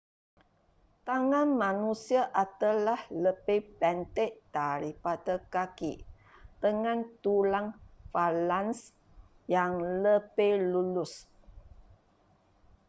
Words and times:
tangan 1.07 1.49
manusia 1.63 2.21
adalah 2.45 2.99
lebih 3.25 3.61
pendek 3.79 4.31
daripada 4.57 5.35
kaki 5.53 5.93
dengan 6.63 6.97
tulang 7.23 7.67
falanks 8.11 8.81
yang 9.55 9.73
lebih 10.05 10.53
lurus 10.73 11.13